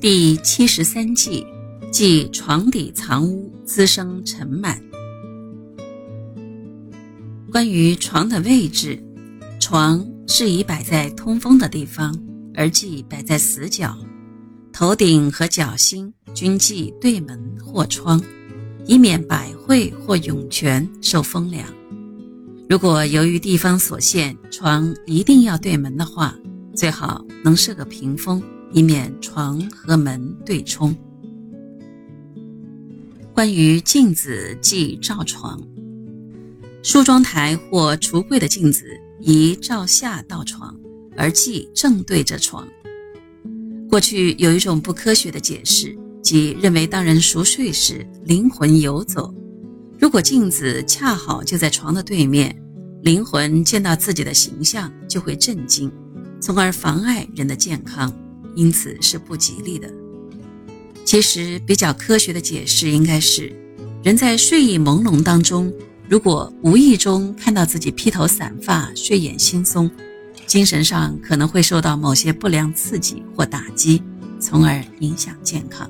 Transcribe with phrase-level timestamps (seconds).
[0.00, 1.44] 第七十三计，
[1.90, 4.78] 即床底藏污，滋生尘螨。
[7.50, 9.02] 关于床的位置，
[9.58, 12.16] 床适宜摆在通风的地方，
[12.54, 13.98] 而忌摆在死角。
[14.72, 18.22] 头顶和脚心均忌对门或窗，
[18.86, 21.66] 以免百会或涌泉受风凉。
[22.70, 26.36] 如果由于地方所限，床一定要对门的话，
[26.72, 28.40] 最好能设个屏风。
[28.72, 30.94] 以免床和门对冲。
[33.34, 35.60] 关于镜子忌照床，
[36.82, 38.84] 梳妆台或橱柜的镜子
[39.20, 40.74] 宜照下到床，
[41.16, 42.66] 而忌正对着床。
[43.88, 49.32] 过去有一种不科学的解释，即认为当人熟睡时，灵魂游走，
[49.98, 52.54] 如果镜子恰好就在床的对面，
[53.02, 55.90] 灵魂见到自己的形象就会震惊，
[56.40, 58.12] 从而妨碍人的健康。
[58.58, 59.88] 因此是不吉利的。
[61.04, 63.52] 其实比较科学的解释应该是，
[64.02, 65.72] 人在睡意朦胧当中，
[66.08, 69.88] 如果无意中看到自己披头散发、睡眼惺忪，
[70.44, 74.02] 精神上可能会受到某些不良刺激或打击，
[74.40, 75.88] 从而影响健康。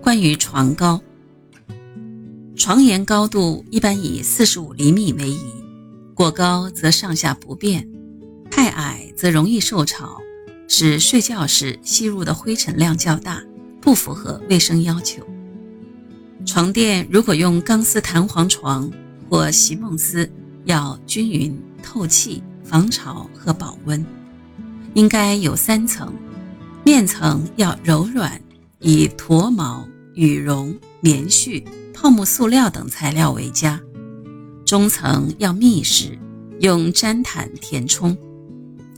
[0.00, 1.02] 关于床高，
[2.54, 5.42] 床沿高度一般以四十五厘米为宜，
[6.14, 7.88] 过高则上下不便，
[8.48, 10.20] 太矮则容易受潮。
[10.74, 13.42] 使睡觉时吸入的灰尘量较大，
[13.78, 15.22] 不符合卫生要求。
[16.46, 18.90] 床垫如果用钢丝弹簧床
[19.28, 20.26] 或席梦思，
[20.64, 24.02] 要均匀、透气、防潮和保温。
[24.94, 26.10] 应该有三层，
[26.82, 28.40] 面层要柔软，
[28.80, 31.62] 以驼毛、羽绒、棉絮、
[31.92, 33.78] 泡沫塑料等材料为佳。
[34.64, 36.18] 中层要密实，
[36.60, 38.16] 用毡毯填充。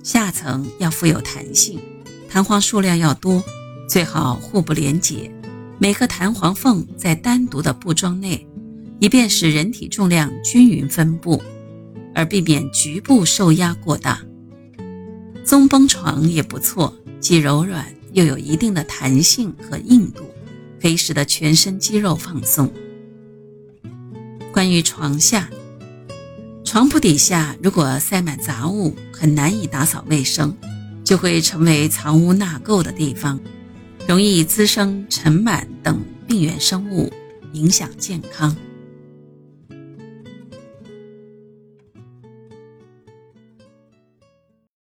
[0.05, 1.81] 下层要富有弹性，
[2.29, 3.43] 弹簧数量要多，
[3.89, 5.33] 最好互不连接，
[5.79, 8.47] 每个弹簧缝在单独的布桩内，
[9.01, 11.43] 以便使人体重量均匀分布，
[12.15, 14.21] 而避免局部受压过大。
[15.43, 20.23] 棕绷床也不错，既柔软又有一定的弹性和硬度，
[20.83, 22.71] 可以使得全身肌肉放松。
[24.53, 25.49] 关于床下。
[26.75, 30.53] 床铺底下如果塞满杂物，很难以打扫卫生，
[31.05, 33.39] 就会成为藏污纳垢的地方，
[34.09, 37.13] 容易滋生尘螨等病原生物，
[37.53, 38.57] 影响健康。